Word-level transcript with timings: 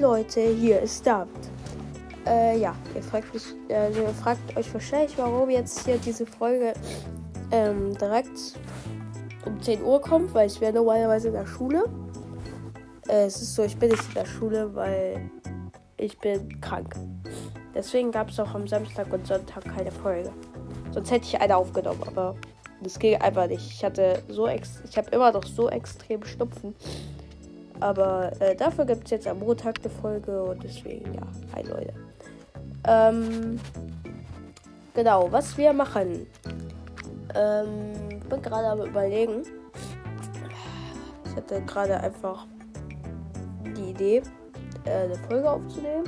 Leute, 0.00 0.40
hier 0.40 0.80
ist 0.82 1.06
David. 1.06 1.30
Äh, 2.26 2.58
ja, 2.58 2.74
ihr 2.94 3.02
fragt, 3.02 3.32
mich, 3.32 3.44
äh, 3.68 3.90
ihr 3.92 4.08
fragt 4.10 4.54
euch 4.54 4.72
wahrscheinlich, 4.74 5.16
warum 5.16 5.48
jetzt 5.48 5.86
hier 5.86 5.96
diese 5.96 6.26
Folge 6.26 6.74
ähm, 7.50 7.96
direkt 7.96 8.58
um 9.46 9.60
10 9.60 9.82
Uhr 9.82 10.00
kommt, 10.00 10.34
weil 10.34 10.48
ich 10.48 10.60
wäre 10.60 10.74
normalerweise 10.74 11.28
in 11.28 11.34
der 11.34 11.46
Schule. 11.46 11.84
Äh, 13.08 13.24
es 13.24 13.40
ist 13.40 13.54
so, 13.54 13.62
ich 13.62 13.76
bin 13.78 13.90
nicht 13.90 14.06
in 14.08 14.14
der 14.14 14.26
Schule, 14.26 14.74
weil 14.74 15.30
ich 15.96 16.18
bin 16.18 16.60
krank. 16.60 16.94
Deswegen 17.74 18.10
gab 18.10 18.28
es 18.28 18.38
auch 18.38 18.54
am 18.54 18.68
Samstag 18.68 19.10
und 19.12 19.26
Sonntag 19.26 19.64
keine 19.64 19.90
Folge. 19.90 20.30
Sonst 20.90 21.10
hätte 21.10 21.24
ich 21.24 21.40
eine 21.40 21.56
aufgenommen, 21.56 22.02
aber 22.06 22.34
das 22.82 22.98
ging 22.98 23.16
einfach 23.16 23.46
nicht. 23.46 23.66
Ich 23.70 23.82
hatte 23.82 24.22
so 24.28 24.46
ex 24.46 24.82
ich 24.88 24.98
habe 24.98 25.08
immer 25.10 25.32
noch 25.32 25.44
so 25.44 25.70
extrem 25.70 26.22
Schnupfen. 26.22 26.74
Aber 27.80 28.32
äh, 28.40 28.56
dafür 28.56 28.86
gibt 28.86 29.04
es 29.04 29.10
jetzt 29.10 29.26
am 29.26 29.40
Montag 29.40 29.80
eine 29.82 29.90
Folge 29.90 30.42
und 30.42 30.62
deswegen, 30.62 31.14
ja, 31.14 31.22
hi 31.54 31.62
Leute. 31.62 31.92
Ähm, 32.86 33.58
genau, 34.94 35.30
was 35.30 35.56
wir 35.58 35.72
machen. 35.72 36.26
Ähm, 37.34 38.20
bin 38.28 38.42
gerade 38.42 38.68
am 38.68 38.88
überlegen. 38.88 39.42
Ich 41.24 41.36
hatte 41.36 41.60
gerade 41.62 42.00
einfach 42.00 42.46
die 43.76 43.90
Idee, 43.90 44.22
äh, 44.84 44.90
eine 44.90 45.16
Folge 45.28 45.50
aufzunehmen. 45.50 46.04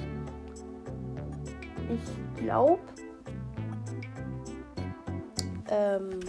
Ich 1.91 2.43
glaube, 2.43 2.79
ähm, 5.71 6.21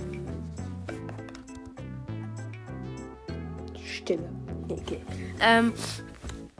Stille. 3.76 4.39
Okay. 4.70 5.02
Ähm, 5.42 5.74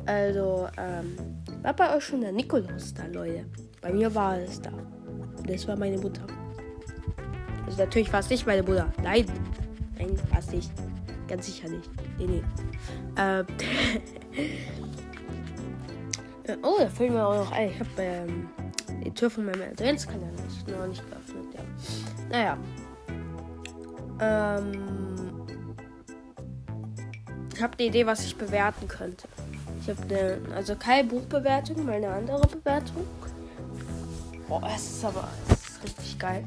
also, 0.06 0.68
ähm, 0.78 1.18
war 1.62 1.74
bei 1.74 1.96
euch 1.96 2.04
schon 2.04 2.22
der 2.22 2.32
Nikolaus 2.32 2.94
da, 2.94 3.06
Leute? 3.06 3.46
Bei 3.82 3.94
mir 3.94 4.14
war 4.14 4.38
es 4.40 4.62
da. 4.62 4.72
Das 5.46 5.68
war 5.68 5.76
meine 5.76 5.98
Mutter. 5.98 6.22
Also 7.66 7.78
natürlich 7.78 8.12
war 8.12 8.20
es 8.20 8.30
nicht 8.30 8.46
meine 8.46 8.64
Mutter. 8.64 8.92
Nein. 9.04 9.26
Nein, 9.98 10.20
war 10.32 10.40
es 10.40 10.52
nicht. 10.52 10.72
Ganz 11.28 11.46
sicher 11.46 11.70
nicht. 11.70 11.90
Nee, 12.18 12.26
nee. 12.26 12.44
Ähm. 13.18 13.46
oh, 16.64 16.78
da 16.80 16.88
fällt 16.90 17.12
mir 17.12 17.26
auch 17.26 17.36
noch 17.36 17.52
ein. 17.52 17.70
Ich 17.70 17.80
habe 17.80 17.90
ähm, 18.00 18.50
die 19.06 19.12
Tür 19.12 19.30
von 19.30 19.46
meinem 19.46 19.62
Adventskalender 19.62 20.28
noch 20.68 20.88
nicht 20.88 21.04
geöffnet, 21.08 21.46
ja. 21.54 21.62
Naja. 22.30 22.58
Ähm. 24.20 25.09
Ich 27.60 27.64
habe 27.64 27.74
eine 27.78 27.88
Idee, 27.90 28.06
was 28.06 28.24
ich 28.24 28.38
bewerten 28.38 28.88
könnte. 28.88 29.28
Ich 29.82 29.90
habe 29.90 30.02
eine, 30.04 30.56
also 30.56 30.78
keine 30.78 31.10
Buchbewertung, 31.10 31.86
mal 31.86 31.96
eine 31.96 32.08
andere 32.08 32.48
Bewertung. 32.48 33.06
Boah, 34.48 34.64
es 34.74 34.92
ist 34.92 35.04
aber 35.04 35.28
es 35.50 35.68
ist 35.68 35.84
richtig 35.84 36.20
geil. 36.20 36.46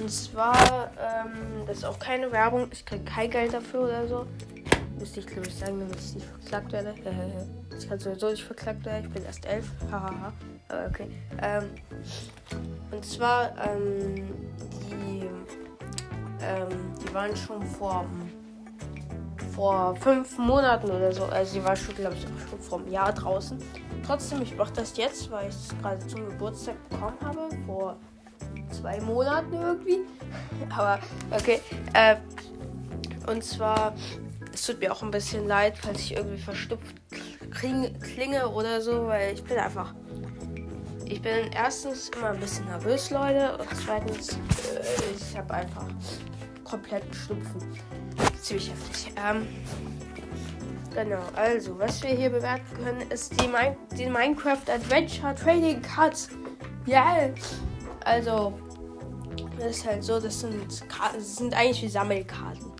Und 0.00 0.08
zwar, 0.08 0.92
ähm, 1.00 1.66
das 1.66 1.78
ist 1.78 1.84
auch 1.84 1.98
keine 1.98 2.30
Werbung. 2.30 2.68
Ich 2.70 2.86
kriege 2.86 3.02
kein 3.02 3.28
Geld 3.28 3.52
dafür 3.52 3.80
oder 3.80 4.06
so. 4.06 4.26
Müsste 5.00 5.18
ich, 5.18 5.26
glaube 5.26 5.48
ich, 5.48 5.54
sagen, 5.56 5.80
damit 5.80 5.96
ich 5.96 6.14
nicht 6.14 6.26
verklagt 6.26 6.70
werde. 6.70 6.94
ich 7.76 7.88
kann 7.88 7.98
sowieso 7.98 8.30
nicht 8.30 8.44
verklagt 8.44 8.84
werden. 8.84 9.06
Ich 9.08 9.12
bin 9.12 9.24
erst 9.24 9.44
elf. 9.44 9.68
Hahaha. 9.90 10.32
Aber 10.68 10.86
okay. 10.86 11.08
Ähm, 11.42 11.64
und 12.92 13.04
zwar, 13.04 13.52
ähm, 13.66 14.30
die, 14.88 15.28
ähm, 16.40 16.94
die 17.04 17.12
waren 17.12 17.34
schon 17.34 17.66
vor 17.66 18.06
vor 19.54 19.96
fünf 19.96 20.38
Monaten 20.38 20.90
oder 20.90 21.12
so. 21.12 21.24
Also 21.24 21.54
sie 21.54 21.64
war 21.64 21.76
schon, 21.76 21.94
glaube 21.94 22.14
ich, 22.14 22.22
schon 22.22 22.58
vor 22.60 22.78
einem 22.78 22.90
Jahr 22.90 23.12
draußen. 23.12 23.58
Trotzdem, 24.06 24.42
ich 24.42 24.56
mache 24.56 24.72
das 24.72 24.96
jetzt, 24.96 25.30
weil 25.30 25.48
ich 25.48 25.54
es 25.54 25.68
gerade 25.80 26.06
zum 26.06 26.28
Geburtstag 26.28 26.76
bekommen 26.88 27.18
habe. 27.22 27.48
Vor 27.66 27.96
zwei 28.70 29.00
Monaten 29.00 29.52
irgendwie. 29.52 30.00
Aber 30.76 30.98
okay. 31.30 31.60
Äh, 31.92 32.16
und 33.26 33.44
zwar, 33.44 33.94
es 34.52 34.66
tut 34.66 34.80
mir 34.80 34.92
auch 34.92 35.02
ein 35.02 35.10
bisschen 35.10 35.46
leid, 35.46 35.78
falls 35.78 36.00
ich 36.00 36.16
irgendwie 36.16 36.38
verstupft 36.38 36.96
klinge 37.52 38.48
oder 38.48 38.80
so, 38.80 39.06
weil 39.06 39.34
ich 39.34 39.44
bin 39.44 39.58
einfach. 39.58 39.94
Ich 41.04 41.20
bin 41.20 41.52
erstens 41.52 42.08
immer 42.16 42.30
ein 42.30 42.40
bisschen 42.40 42.64
nervös, 42.64 43.10
Leute. 43.10 43.58
Und 43.58 43.68
zweitens, 43.84 44.32
äh, 44.32 44.36
ich 45.14 45.36
habe 45.36 45.52
einfach 45.52 45.86
kompletten 46.72 47.12
Schnupfen 47.12 47.60
ziemlich 48.40 48.70
heftig. 48.70 49.12
Ähm, 49.22 49.46
genau, 50.94 51.20
also, 51.34 51.78
was 51.78 52.02
wir 52.02 52.10
hier 52.10 52.30
bewerten 52.30 52.82
können, 52.82 53.10
ist 53.10 53.38
die, 53.38 53.46
Min 53.46 53.76
die 53.98 54.06
Minecraft 54.06 54.70
Adventure 54.72 55.34
Trading 55.34 55.82
Cards. 55.82 56.30
Ja, 56.86 57.14
yeah. 57.14 57.34
also, 58.06 58.58
das 59.58 59.76
ist 59.76 59.86
halt 59.86 60.02
so, 60.02 60.18
das 60.18 60.40
sind, 60.40 60.82
das 61.12 61.36
sind 61.36 61.54
eigentlich 61.54 61.82
wie 61.82 61.88
Sammelkarten. 61.88 62.72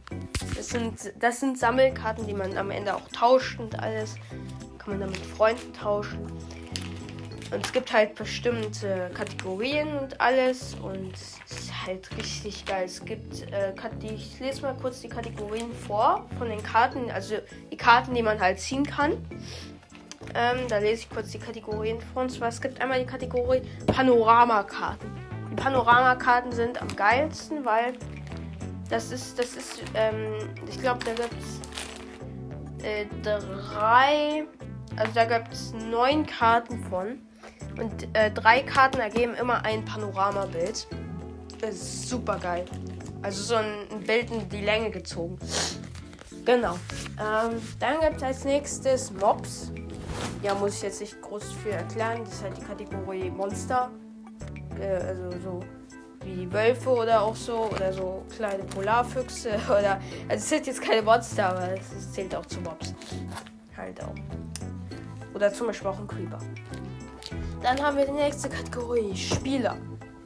Das 0.57 0.69
sind, 0.71 1.13
das 1.21 1.41
sind 1.41 1.59
Sammelkarten, 1.59 2.27
die 2.27 2.35
man 2.35 2.57
am 2.57 2.71
Ende 2.71 2.95
auch 2.95 3.09
tauscht 3.09 3.61
und 3.61 3.79
alles. 3.79 4.15
Kann 4.79 4.95
man 4.95 5.01
dann 5.01 5.11
mit 5.11 5.27
Freunden 5.27 5.71
tauschen. 5.75 6.33
Und 7.53 7.67
es 7.67 7.73
gibt 7.73 7.93
halt 7.93 8.15
bestimmte 8.15 9.11
Kategorien 9.15 9.99
und 9.99 10.21
alles. 10.21 10.75
Und 10.83 11.13
es 11.15 11.59
ist 11.59 11.87
halt 11.87 12.17
richtig 12.17 12.65
geil. 12.65 12.85
Es 12.87 13.05
gibt, 13.05 13.43
äh, 13.53 13.75
ich 14.03 14.41
lese 14.41 14.63
mal 14.63 14.75
kurz 14.81 15.03
die 15.03 15.09
Kategorien 15.09 15.73
vor 15.75 16.27
von 16.39 16.49
den 16.49 16.63
Karten. 16.63 17.11
Also 17.11 17.37
die 17.71 17.77
Karten, 17.77 18.15
die 18.15 18.23
man 18.23 18.41
halt 18.41 18.59
ziehen 18.59 18.85
kann. 18.85 19.13
Ähm, 20.35 20.67
da 20.69 20.79
lese 20.79 21.03
ich 21.03 21.11
kurz 21.11 21.31
die 21.31 21.39
Kategorien 21.39 22.01
vor. 22.01 22.23
Und 22.23 22.31
zwar, 22.31 22.49
es 22.49 22.61
gibt 22.61 22.81
einmal 22.81 23.01
die 23.01 23.07
Kategorie 23.07 23.61
Panoramakarten. 23.87 25.11
Die 25.51 25.57
Panoramakarten 25.57 26.53
sind 26.53 26.81
am 26.81 26.89
geilsten, 26.97 27.67
weil 27.67 27.93
das 28.89 29.13
ist, 29.13 29.39
das 29.39 29.57
ist, 29.57 29.83
ähm, 29.95 30.35
ich 30.67 30.81
glaube, 30.81 31.05
da 31.05 31.13
gibt 31.13 31.35
es 31.39 32.85
äh, 32.85 33.07
drei, 33.23 34.45
also 34.97 35.13
da 35.15 35.25
gibt 35.25 35.53
es 35.53 35.75
neun 35.75 36.25
Karten 36.25 36.83
von. 36.85 37.21
Und 37.79 38.09
äh, 38.13 38.31
drei 38.31 38.63
Karten 38.63 39.01
ergeben 39.01 39.35
immer 39.35 39.65
ein 39.65 39.85
Panoramabild. 39.85 40.87
Ist 41.69 42.09
super 42.09 42.39
geil. 42.39 42.65
Also 43.23 43.43
so 43.43 43.55
ein, 43.55 44.05
Bild 44.05 44.31
in 44.31 44.49
die 44.49 44.63
Länge 44.63 44.91
gezogen. 44.91 45.39
Genau. 46.45 46.75
Ähm, 47.21 47.63
dann 47.79 48.01
gibt 48.01 48.17
es 48.17 48.23
als 48.23 48.45
nächstes 48.45 49.13
Mobs. 49.13 49.71
Ja, 50.43 50.55
muss 50.55 50.77
ich 50.77 50.83
jetzt 50.83 51.01
nicht 51.01 51.23
groß 51.23 51.53
für 51.53 51.71
erklären. 51.71 52.25
Das 52.25 52.35
ist 52.35 52.43
halt 52.43 52.57
die 52.57 52.63
Kategorie 52.63 53.31
Monster. 53.31 53.91
Äh, 54.81 54.95
also 54.95 55.31
so 55.41 55.61
wie 56.25 56.35
die 56.35 56.53
Wölfe 56.53 56.91
oder 56.91 57.23
auch 57.23 57.37
so. 57.37 57.71
Oder 57.71 57.93
so 57.93 58.25
kleine 58.35 58.65
Polarfüchse. 58.65 59.51
Oder. 59.69 60.01
Also 60.29 60.43
es 60.43 60.49
sind 60.49 60.67
jetzt 60.67 60.83
keine 60.83 61.03
Monster, 61.03 61.51
aber 61.51 61.75
es 61.75 62.13
zählt 62.13 62.35
auch 62.35 62.47
zu 62.47 62.61
Mobs. 62.61 62.93
Halt 63.77 64.03
auch. 64.03 64.15
Oder 65.33 65.53
zum 65.53 65.69
Beispiel 65.69 65.89
auch 65.89 65.99
ein 65.99 66.09
Creeper. 66.09 66.39
Dann 67.63 67.81
haben 67.81 67.97
wir 67.97 68.07
die 68.07 68.13
nächste 68.13 68.49
Kategorie, 68.49 69.17
Spieler. 69.17 69.77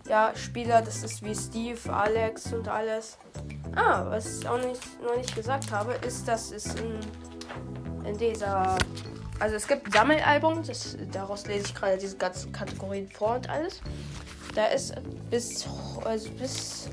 Ja, 0.09 0.33
Spieler, 0.35 0.81
das 0.81 1.03
ist 1.03 1.23
wie 1.23 1.35
Steve, 1.35 1.93
Alex 1.93 2.53
und 2.53 2.67
alles. 2.67 3.19
Ah, 3.75 4.07
was 4.09 4.39
ich 4.39 4.49
auch 4.49 4.57
nicht, 4.57 5.03
noch 5.03 5.17
nicht 5.17 5.35
gesagt 5.35 5.71
habe, 5.71 5.93
ist, 6.07 6.27
dass 6.27 6.51
es 6.53 6.75
in, 6.77 6.99
in 8.05 8.17
dieser. 8.17 8.79
Also 9.39 9.57
es 9.57 9.69
gibt 9.69 9.93
Sammelalbum, 9.93 10.63
das, 10.63 10.97
daraus 11.13 11.47
lese 11.47 11.67
ich 11.67 11.75
gerade 11.75 11.99
diese 11.99 12.17
ganzen 12.17 12.53
Kategorien 12.53 13.07
vor 13.11 13.35
und 13.35 13.51
alles. 13.51 13.83
Da 14.55 14.67
ist 14.67 14.95
bis, 15.29 15.67
also 16.05 16.31
bis, 16.31 16.89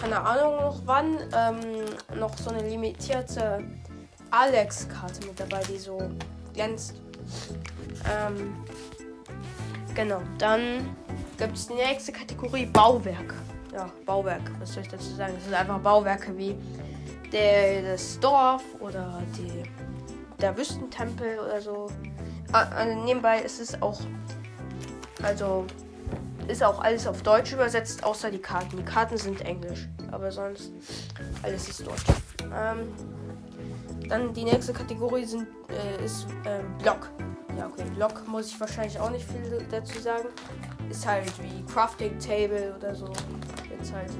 keine 0.00 0.20
Ahnung 0.20 0.56
noch 0.56 0.80
wann, 0.84 1.18
ähm, 1.34 1.60
noch 2.16 2.38
so 2.38 2.50
eine 2.50 2.62
limitierte 2.68 3.64
Alex-Karte 4.30 5.26
mit 5.26 5.40
dabei, 5.40 5.62
die 5.64 5.78
so 5.78 5.98
glänzt. 6.54 6.94
Ähm, 8.08 8.54
Genau, 9.94 10.22
dann 10.38 10.96
gibt 11.36 11.56
es 11.56 11.66
die 11.66 11.74
nächste 11.74 12.12
Kategorie 12.12 12.66
Bauwerke. 12.66 13.34
Ja, 13.72 13.90
Bauwerk, 14.04 14.42
was 14.58 14.72
soll 14.74 14.82
ich 14.82 14.88
dazu 14.88 15.14
sagen? 15.14 15.34
Das 15.34 15.44
sind 15.44 15.54
einfach 15.54 15.78
Bauwerke 15.78 16.36
wie 16.36 16.56
der, 17.32 17.82
das 17.82 18.18
Dorf 18.20 18.62
oder 18.80 19.22
die, 19.36 19.62
der 20.40 20.56
Wüstentempel 20.56 21.38
oder 21.38 21.60
so. 21.60 21.88
Also 22.52 23.04
nebenbei 23.04 23.40
ist 23.40 23.60
es 23.60 23.80
auch, 23.80 24.00
also 25.22 25.66
ist 26.48 26.64
auch 26.64 26.82
alles 26.82 27.06
auf 27.06 27.22
Deutsch 27.22 27.52
übersetzt, 27.52 28.02
außer 28.02 28.30
die 28.30 28.38
Karten. 28.38 28.76
Die 28.76 28.82
Karten 28.82 29.16
sind 29.16 29.40
Englisch, 29.42 29.88
aber 30.10 30.32
sonst 30.32 30.72
alles 31.42 31.68
ist 31.68 31.86
Deutsch. 31.86 32.04
Ähm, 32.42 32.88
dann 34.08 34.34
die 34.34 34.44
nächste 34.44 34.72
Kategorie 34.72 35.24
sind, 35.24 35.46
äh, 35.68 36.04
ist 36.04 36.26
äh, 36.44 36.60
Block. 36.82 37.10
Ja, 37.60 37.66
okay, 37.66 37.84
Block 37.94 38.26
muss 38.26 38.46
ich 38.46 38.58
wahrscheinlich 38.58 38.98
auch 38.98 39.10
nicht 39.10 39.26
viel 39.26 39.62
dazu 39.70 40.00
sagen. 40.00 40.28
Ist 40.88 41.06
halt 41.06 41.30
wie 41.42 41.62
Crafting 41.70 42.18
Table 42.18 42.74
oder 42.74 42.94
so. 42.94 43.12
Jetzt 43.68 43.92
halt, 43.92 44.10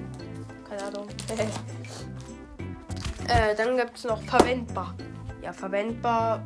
keine 0.68 0.82
Ahnung. 0.82 1.08
äh, 3.28 3.54
dann 3.56 3.78
gibt 3.78 3.96
es 3.96 4.04
noch 4.04 4.20
verwendbar. 4.24 4.94
Ja, 5.40 5.54
verwendbar, 5.54 6.42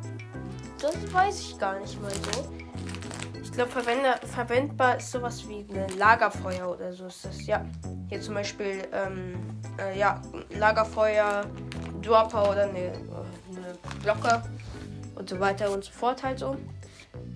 das 0.79 0.95
weiß 1.11 1.41
ich 1.41 1.59
gar 1.59 1.77
nicht 1.81 2.01
mal 2.01 2.13
so. 2.13 2.45
glaube, 3.51 3.71
verwendbar 3.71 4.95
ist 4.95 5.11
sowas 5.11 5.45
wie 5.49 5.65
ein 5.69 5.97
Lagerfeuer 5.97 6.69
oder 6.69 6.93
so 6.93 7.07
ist 7.07 7.25
das. 7.25 7.45
Ja, 7.45 7.65
hier 8.07 8.21
zum 8.21 8.35
Beispiel, 8.35 8.87
ähm, 8.93 9.37
äh, 9.77 9.99
ja, 9.99 10.21
Lagerfeuer, 10.49 11.45
Dropper 12.01 12.51
oder 12.51 12.69
eine, 12.69 12.93
eine 13.49 13.77
Glocke 14.01 14.43
und 15.15 15.29
so 15.29 15.37
weiter 15.41 15.69
und 15.71 15.83
so 15.83 15.91
fort 15.91 16.23
halt 16.23 16.39
so. 16.39 16.55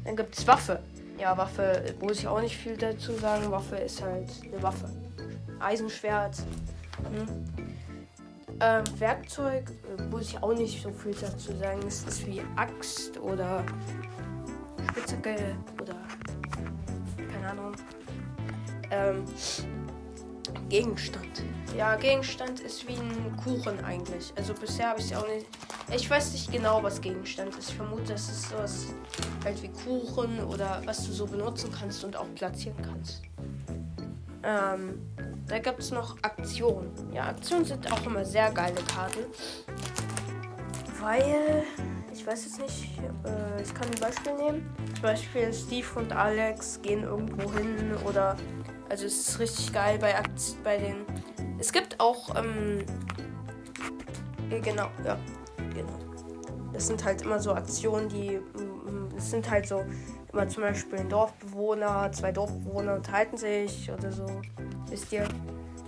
Dann 0.04 0.16
gibt 0.16 0.38
es 0.38 0.48
Waffe. 0.48 0.80
Ja, 1.19 1.38
Waffe 1.38 1.96
muss 2.01 2.19
ich 2.19 2.28
auch 2.28 2.42
nicht 2.42 2.56
viel 2.56 2.78
dazu 2.78 3.13
sagen. 3.13 3.51
Waffe 3.51 3.75
ist 3.78 4.01
halt 4.01 4.30
eine 4.44 4.62
Waffe. 4.63 4.90
Eisenschwert. 5.60 6.38
Hm. 7.12 7.46
Ähm, 8.62 8.84
Werkzeug 8.98 9.72
äh, 9.98 10.01
muss 10.04 10.30
ich 10.30 10.44
auch 10.44 10.54
nicht 10.54 10.81
so 10.81 10.92
viel 10.92 11.13
dazu 11.13 11.56
sagen. 11.57 11.80
Es 11.88 12.04
ist 12.04 12.25
wie 12.25 12.42
Axt 12.56 13.18
oder 13.19 13.63
Spitzhacke 14.90 15.56
oder 15.81 15.96
keine 17.31 17.52
Ahnung. 17.52 17.74
Ähm, 18.92 19.24
Gegenstand. 20.68 21.44
Ja, 21.78 21.95
Gegenstand 21.95 22.60
ist 22.60 22.88
wie 22.88 22.95
ein 22.95 23.36
Kuchen 23.44 23.84
eigentlich. 23.86 24.34
Also 24.36 24.54
bisher 24.54 24.90
habe 24.90 25.00
ich 25.00 25.12
es 25.12 25.18
auch 25.18 25.28
nicht. 25.28 25.48
Ich 25.92 26.08
weiß 26.08 26.34
nicht 26.34 26.52
genau, 26.52 26.84
was 26.84 27.02
Gegenstand 27.02 27.56
ist. 27.56 27.70
Ich 27.70 27.76
vermute, 27.76 28.14
es 28.14 28.30
ist 28.30 28.50
sowas 28.50 28.88
halt 29.44 29.62
wie 29.64 29.70
Kuchen 29.70 30.44
oder 30.44 30.82
was 30.86 31.06
du 31.06 31.12
so 31.12 31.26
benutzen 31.26 31.72
kannst 31.72 32.04
und 32.04 32.16
auch 32.16 32.28
platzieren 32.36 32.78
kannst. 32.84 33.24
Ähm, 34.44 35.02
da 35.48 35.58
gibt 35.58 35.80
es 35.80 35.92
noch 35.92 36.16
Aktionen. 36.22 36.92
Ja, 37.12 37.30
Aktionen 37.30 37.66
sind 37.66 37.92
auch 37.92 38.06
immer 38.06 38.24
sehr 38.24 38.52
geile 38.52 38.80
Karten. 38.94 39.26
Weil, 41.02 41.64
ich 42.14 42.26
weiß 42.26 42.46
jetzt 42.46 42.62
nicht, 42.62 43.00
äh, 43.26 43.62
ich 43.62 43.74
kann 43.74 43.88
ein 43.88 44.00
Beispiel 44.00 44.34
nehmen. 44.36 44.76
Zum 44.94 45.02
Beispiel 45.02 45.52
Steve 45.54 45.88
und 45.96 46.12
Alex 46.14 46.80
gehen 46.82 47.04
irgendwo 47.04 47.52
hin 47.54 47.96
oder, 48.06 48.38
also 48.90 49.06
es 49.06 49.28
ist 49.28 49.40
richtig 49.40 49.74
geil 49.74 49.98
bei, 50.00 50.16
Akt 50.16 50.40
bei 50.64 50.78
den, 50.78 50.98
es 51.58 51.72
gibt 51.72 52.00
auch, 52.00 52.36
ähm, 52.36 52.86
genau, 54.50 54.90
ja, 55.04 55.18
genau. 55.81 56.00
Das 56.74 56.88
sind 56.88 57.04
halt 57.04 57.24
immer 57.24 57.40
so 57.40 57.54
Aktionen, 57.54 58.10
die, 58.10 58.40
es 59.18 59.31
sind 59.31 59.50
halt 59.50 59.68
so, 59.68 59.84
immer 60.31 60.48
zum 60.48 60.64
Beispiel 60.64 61.00
ein 61.00 61.10
Dorfbewohner, 61.10 62.12
zwei 62.12 62.31
Dorfbewohner 62.31 62.96
unterhalten 62.96 63.38
sich 63.38 63.92
oder 63.92 64.12
so. 64.12 64.26
Wisst 64.90 65.12
ihr? 65.12 65.28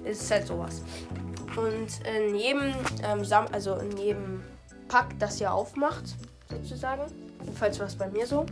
Ist 0.04 0.32
halt 0.32 0.48
sowas. 0.48 0.82
Und 1.56 1.88
in 2.08 2.36
jedem, 2.36 2.74
ähm, 3.04 3.26
also 3.52 3.76
in 3.76 3.98
jedem 3.98 4.44
Pack, 4.88 5.08
das 5.20 5.40
ihr 5.40 5.54
aufmacht, 5.54 6.16
sozusagen, 6.50 7.04
jedenfalls 7.42 7.80
war 7.80 7.88
es 7.88 7.96
bei 7.96 8.10
mir 8.10 8.26
so, 8.26 8.46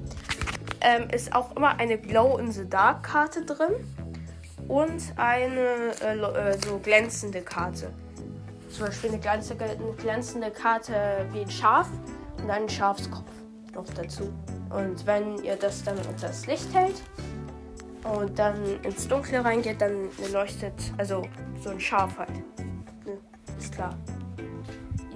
ähm, 0.82 1.10
ist 1.10 1.34
auch 1.34 1.56
immer 1.56 1.80
eine 1.80 1.98
Glow 1.98 2.38
in 2.38 2.52
the 2.52 2.70
Dark 2.70 3.04
Karte 3.04 3.44
drin 3.46 3.74
und 4.68 5.02
eine 5.16 5.94
äh, 6.02 6.18
äh, 6.18 6.58
so 6.66 6.78
glänzende 6.80 7.42
Karte. 7.42 7.92
Zum 8.70 8.86
Beispiel 8.86 9.10
eine 9.10 9.20
glänzende, 9.20 9.66
eine 9.66 9.94
glänzende 9.98 10.52
Karte 10.52 11.28
wie 11.32 11.42
ein 11.42 11.50
Schaf 11.50 11.90
und 12.42 12.50
einen 12.50 12.70
Schafskopf 12.70 13.32
noch 13.74 13.86
dazu. 13.96 14.32
Und 14.70 15.06
wenn 15.06 15.44
ihr 15.44 15.56
das 15.56 15.84
dann 15.84 15.98
unter 15.98 16.28
das 16.28 16.46
Licht 16.46 16.74
hält 16.74 17.02
und 18.04 18.38
dann 18.38 18.82
ins 18.84 19.08
Dunkle 19.08 19.44
reingeht, 19.44 19.82
dann 19.82 20.10
leuchtet, 20.32 20.74
also 20.98 21.24
so 21.62 21.72
ein 21.72 21.80
Schaf 21.80 22.18
halt. 22.18 22.32
Ne? 23.06 23.18
Ist 23.58 23.74
klar. 23.74 23.98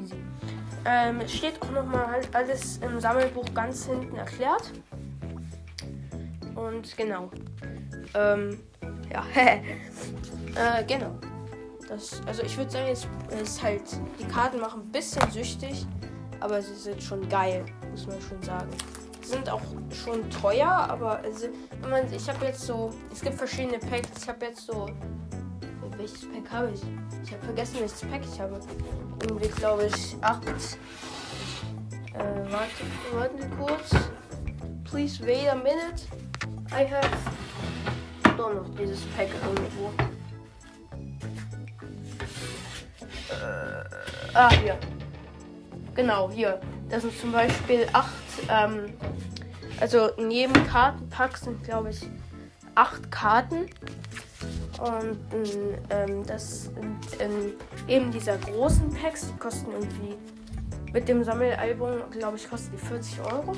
Easy. 0.02 0.16
Ähm, 0.86 1.22
es 1.22 1.34
steht 1.34 1.62
auch 1.62 1.72
nochmal 1.72 2.22
alles 2.34 2.78
im 2.78 3.00
Sammelbuch 3.00 3.54
ganz 3.54 3.86
hinten 3.86 4.16
erklärt. 4.16 4.72
Und 6.56 6.98
genau. 6.98 7.30
Ähm, 8.16 8.60
ja. 9.12 9.24
äh, 9.36 10.84
genau. 10.86 11.16
Das, 11.88 12.22
also 12.26 12.44
ich 12.44 12.58
würde 12.58 12.72
sagen, 12.72 12.88
es 12.90 13.08
ist 13.42 13.62
halt, 13.62 13.84
die 14.20 14.26
Karten 14.26 14.60
machen 14.60 14.82
ein 14.82 14.92
bisschen 14.92 15.30
süchtig, 15.32 15.86
aber 16.40 16.62
sie 16.62 16.76
sind 16.76 17.02
schon 17.02 17.28
geil, 17.30 17.66
muss 17.92 18.08
man 18.08 18.22
schon 18.22 18.42
sagen 18.42 18.70
sind 19.26 19.50
auch 19.50 19.62
schon 19.92 20.30
teuer, 20.30 20.70
aber 20.70 21.20
also, 21.20 21.48
wenn 21.82 21.90
man, 21.90 22.14
ich 22.14 22.28
habe 22.30 22.46
jetzt 22.46 22.62
so, 22.62 22.94
es 23.12 23.22
gibt 23.22 23.36
verschiedene 23.36 23.80
Packs. 23.80 24.10
Ich 24.22 24.28
habe 24.28 24.46
jetzt 24.46 24.66
so, 24.66 24.88
welches 25.98 26.22
Pack 26.22 26.52
habe 26.52 26.72
ich? 26.74 26.82
Ich 27.24 27.32
habe 27.32 27.44
vergessen, 27.44 27.76
welches 27.80 28.02
Pack 28.02 28.22
ich 28.32 28.40
habe. 28.40 28.60
Irgendwie 29.22 29.48
glaube 29.48 29.86
ich 29.86 30.16
acht. 30.22 30.48
Äh, 32.14 32.52
warte, 32.52 32.84
warte 33.14 33.50
kurz. 33.58 33.90
Please 34.84 35.26
wait 35.26 35.50
a 35.50 35.56
minute. 35.56 36.04
I 36.72 36.86
have 36.86 37.18
doch 38.38 38.54
noch 38.54 38.70
dieses 38.76 39.02
Pack 39.16 39.30
irgendwo. 39.46 39.92
Ah, 44.34 44.52
hier. 44.52 44.78
Genau, 45.96 46.30
hier. 46.30 46.60
Das 46.90 47.02
sind 47.02 47.18
zum 47.20 47.32
Beispiel 47.32 47.88
acht 47.94 48.14
ähm, 48.50 48.94
also 49.80 50.08
in 50.18 50.32
jedem 50.32 50.66
Kartenpack 50.68 51.38
sind, 51.38 51.64
glaube 51.64 51.90
ich, 51.90 52.08
acht 52.76 53.12
Karten. 53.12 53.66
Und 54.80 55.20
ähm, 55.90 56.26
das 56.26 56.72
in 57.20 57.54
eben 57.88 58.12
dieser 58.12 58.38
großen 58.38 58.90
Packs, 58.94 59.28
die 59.28 59.38
kosten 59.38 59.72
irgendwie 59.72 60.16
mit 60.92 61.08
dem 61.08 61.24
Sammelalbum, 61.24 62.10
glaube 62.12 62.38
ich, 62.38 62.50
kosten 62.50 62.72
die 62.76 62.86
40 62.86 63.20
Euro. 63.22 63.52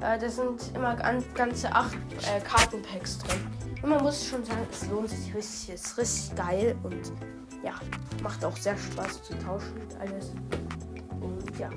Äh, 0.00 0.18
da 0.18 0.28
sind 0.28 0.72
immer 0.74 0.96
gan 0.96 1.24
ganze 1.34 1.72
acht 1.72 1.96
äh, 2.22 2.40
Kartenpacks 2.40 3.18
drin. 3.18 3.40
Und 3.82 3.90
man 3.90 4.02
muss 4.02 4.26
schon 4.26 4.44
sagen, 4.44 4.66
es 4.70 4.88
lohnt 4.88 5.10
sich 5.10 5.34
richtig, 5.34 5.74
ist 5.74 5.98
richtig 5.98 6.36
geil 6.36 6.76
und 6.82 7.12
ja, 7.62 7.74
macht 8.22 8.44
auch 8.44 8.56
sehr 8.56 8.76
Spaß 8.76 9.22
zu 9.22 9.38
tauschen 9.38 9.80
und 9.80 10.00
alles. 10.00 10.32
Und 11.20 11.58
ja. 11.58 11.70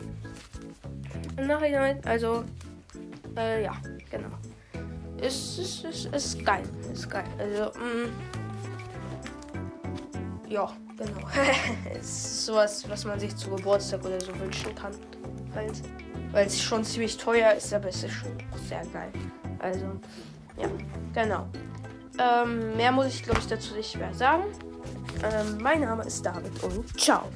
Im 1.38 1.48
Nachhinein, 1.48 2.00
also, 2.06 2.44
äh, 3.38 3.64
ja, 3.64 3.74
genau. 4.10 4.30
Ist, 5.18 5.60
ist, 5.60 5.86
ist, 5.86 6.06
ist 6.14 6.46
geil. 6.46 6.64
Ist 6.92 7.10
geil. 7.10 7.26
Also, 7.38 7.72
mh, 7.80 8.08
mm, 8.08 8.10
ja, 10.50 10.72
genau. 10.98 11.28
es 12.00 12.08
ist 12.08 12.46
sowas, 12.46 12.90
was 12.90 13.06
man 13.06 13.20
sich 13.20 13.36
zu 13.36 13.50
Geburtstag 13.50 14.04
oder 14.06 14.20
so 14.20 14.38
wünschen 14.40 14.74
kann. 14.76 14.94
Halt. 15.54 15.82
Weil 16.32 16.48
es 16.48 16.62
schon 16.62 16.84
ziemlich 16.84 17.18
teuer 17.18 17.54
ist, 17.54 17.74
aber 17.74 17.90
es 17.90 18.04
ist 18.04 18.14
schon 18.14 18.32
sehr 18.68 18.86
geil. 18.88 19.12
Also, 19.60 19.86
ja, 20.58 20.68
genau. 21.14 21.48
Ähm, 22.20 22.76
mehr 22.76 22.92
muss 22.92 23.08
ich, 23.08 23.24
glaube 23.24 23.40
ich, 23.40 23.48
dazu 23.48 23.74
nicht 23.76 23.98
mehr 23.98 24.14
sagen. 24.14 24.44
Ähm, 25.24 25.58
mein 25.62 25.82
Name 25.82 26.04
ist 26.04 26.26
David 26.26 26.64
und 26.64 27.00
ciao. 27.00 27.30